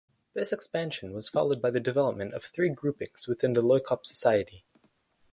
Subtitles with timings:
[0.33, 4.63] This expansion was followed by the development of three groupings within the Loikop society.